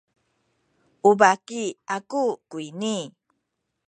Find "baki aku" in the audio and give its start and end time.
1.19-2.23